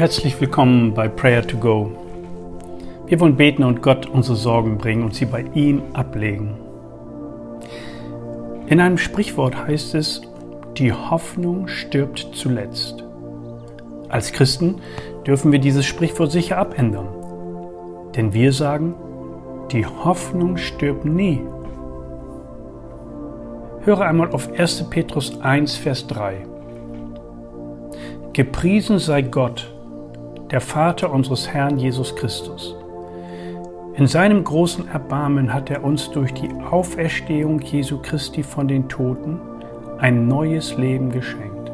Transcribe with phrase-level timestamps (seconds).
[0.00, 1.92] Herzlich willkommen bei Prayer to Go.
[3.06, 6.54] Wir wollen beten und Gott unsere Sorgen bringen und sie bei ihm ablegen.
[8.68, 10.22] In einem Sprichwort heißt es,
[10.78, 13.04] die Hoffnung stirbt zuletzt.
[14.08, 14.76] Als Christen
[15.26, 17.08] dürfen wir dieses Sprichwort sicher abändern.
[18.16, 18.94] Denn wir sagen,
[19.70, 21.42] die Hoffnung stirbt nie.
[23.82, 24.88] Höre einmal auf 1.
[24.88, 26.46] Petrus 1, Vers 3.
[28.32, 29.70] Gepriesen sei Gott,
[30.50, 32.76] der Vater unseres Herrn Jesus Christus.
[33.94, 39.40] In seinem großen Erbarmen hat er uns durch die Auferstehung Jesu Christi von den Toten
[39.98, 41.70] ein neues Leben geschenkt.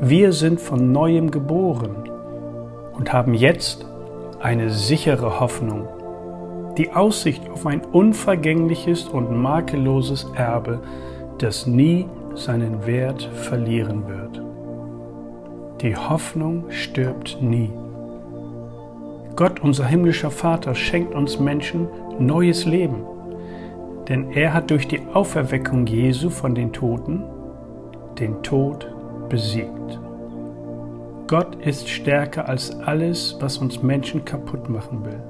[0.00, 2.08] Wir sind von neuem geboren
[2.94, 3.84] und haben jetzt
[4.40, 5.88] eine sichere Hoffnung,
[6.78, 10.80] die Aussicht auf ein unvergängliches und makelloses Erbe,
[11.38, 14.49] das nie seinen Wert verlieren wird.
[15.82, 17.70] Die Hoffnung stirbt nie.
[19.34, 23.02] Gott, unser himmlischer Vater, schenkt uns Menschen neues Leben,
[24.06, 27.22] denn er hat durch die Auferweckung Jesu von den Toten
[28.18, 28.92] den Tod
[29.30, 29.98] besiegt.
[31.26, 35.22] Gott ist stärker als alles, was uns Menschen kaputt machen will.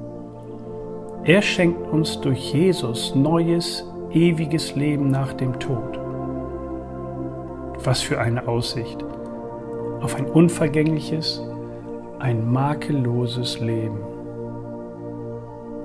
[1.23, 6.01] Er schenkt uns durch Jesus neues, ewiges Leben nach dem Tod.
[7.85, 9.05] Was für eine Aussicht!
[10.01, 11.43] Auf ein unvergängliches,
[12.19, 13.99] ein makelloses Leben.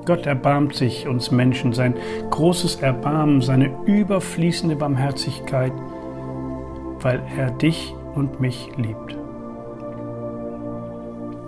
[0.05, 1.95] Gott erbarmt sich uns Menschen, sein
[2.29, 5.73] großes Erbarmen, seine überfließende Barmherzigkeit,
[6.99, 9.17] weil er dich und mich liebt.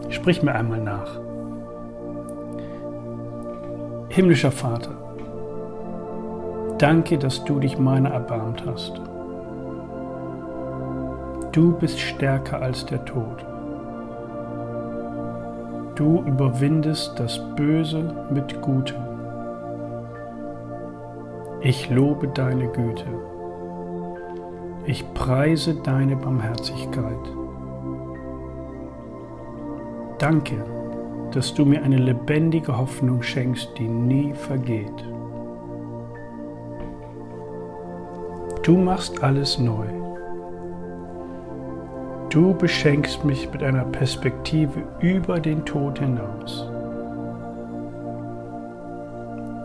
[0.09, 1.19] Sprich mir einmal nach.
[4.09, 4.91] Himmlischer Vater,
[6.79, 8.99] danke, dass du dich meiner erbarmt hast.
[11.58, 13.44] Du bist stärker als der Tod.
[15.95, 19.02] Du überwindest das Böse mit Gutem.
[21.62, 23.07] Ich lobe deine Güte.
[24.85, 27.25] Ich preise deine Barmherzigkeit.
[30.19, 30.63] Danke,
[31.31, 35.03] dass du mir eine lebendige Hoffnung schenkst, die nie vergeht.
[38.62, 39.88] Du machst alles neu.
[42.29, 46.69] Du beschenkst mich mit einer Perspektive über den Tod hinaus.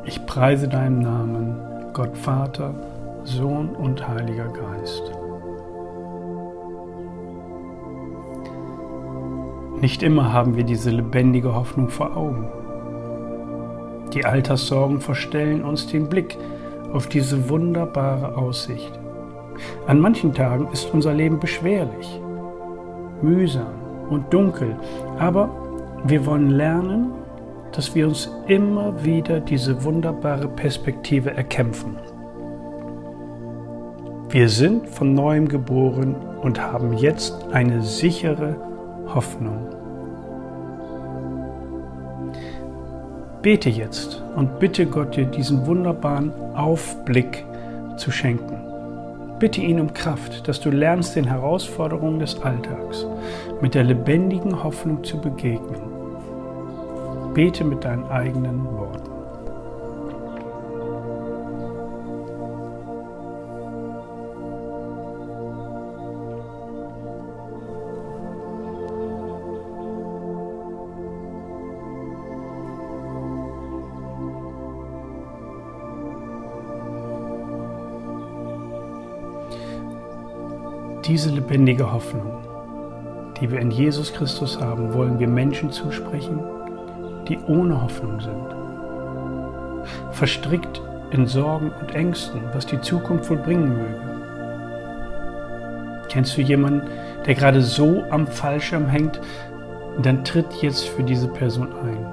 [0.05, 1.57] Ich preise deinen Namen,
[1.93, 2.73] Gott Vater,
[3.25, 5.03] Sohn und Heiliger Geist.
[9.81, 12.49] Nicht immer haben wir diese lebendige Hoffnung vor Augen.
[14.15, 16.39] Die Alterssorgen verstellen uns den Blick
[16.93, 18.93] auf diese wunderbare Aussicht.
[19.89, 22.22] An manchen Tagen ist unser Leben beschwerlich
[23.23, 23.75] mühsam
[24.11, 24.77] und dunkel,
[25.19, 25.51] aber
[26.05, 27.13] wir wollen lernen,
[27.73, 31.97] dass wir uns immer wieder diese wunderbare Perspektive erkämpfen.
[34.29, 38.57] Wir sind von neuem geboren und haben jetzt eine sichere
[39.15, 39.69] Hoffnung.
[43.43, 47.45] Bete jetzt und bitte Gott dir diesen wunderbaren Aufblick
[47.97, 48.62] zu schenken.
[49.43, 53.05] Bitte ihn um Kraft, dass du lernst, den Herausforderungen des Alltags
[53.61, 55.83] mit der lebendigen Hoffnung zu begegnen.
[57.35, 59.12] Bete mit deinen eigenen Worten.
[81.05, 82.45] Diese lebendige Hoffnung,
[83.41, 86.39] die wir in Jesus Christus haben, wollen wir Menschen zusprechen,
[87.27, 88.55] die ohne Hoffnung sind.
[90.13, 90.81] Verstrickt
[91.11, 94.13] in Sorgen und Ängsten, was die Zukunft wohl bringen möge.
[96.09, 96.83] Kennst du jemanden,
[97.27, 99.21] der gerade so am Fallschirm hängt?
[100.03, 102.07] Dann tritt jetzt für diese Person ein.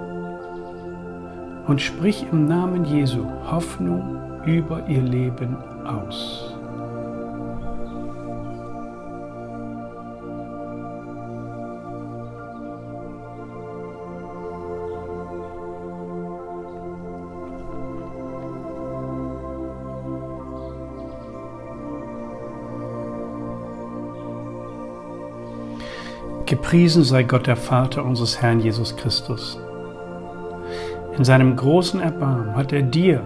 [1.68, 5.56] Und sprich im Namen Jesu Hoffnung über ihr Leben
[5.86, 6.49] aus.
[26.50, 29.60] Gepriesen sei Gott der Vater unseres Herrn Jesus Christus.
[31.16, 33.22] In seinem großen Erbarmen hat er dir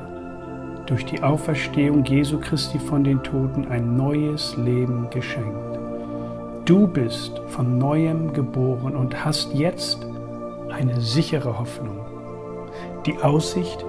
[0.87, 5.79] durch die Auferstehung Jesu Christi von den Toten ein neues Leben geschenkt.
[6.65, 10.05] Du bist von neuem geboren und hast jetzt
[10.69, 12.01] eine sichere Hoffnung,
[13.05, 13.85] die Aussicht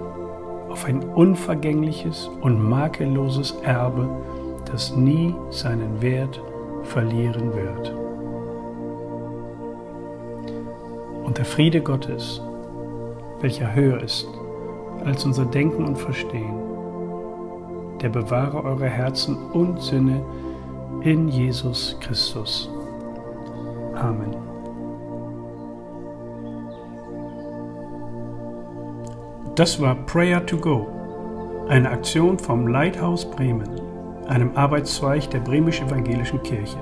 [0.68, 4.08] auf ein unvergängliches und makelloses Erbe,
[4.70, 6.40] das nie seinen Wert
[6.84, 8.03] verlieren wird.
[11.24, 12.40] Und der Friede Gottes,
[13.40, 14.28] welcher höher ist
[15.04, 16.54] als unser Denken und Verstehen,
[18.00, 20.22] der bewahre eure Herzen und Sinne
[21.00, 22.70] in Jesus Christus.
[23.94, 24.36] Amen.
[29.54, 30.86] Das war Prayer to Go,
[31.68, 33.68] eine Aktion vom Lighthouse Bremen,
[34.26, 36.78] einem Arbeitszweig der Bremisch-Evangelischen Kirche.